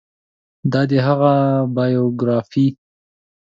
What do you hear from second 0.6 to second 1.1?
دا دی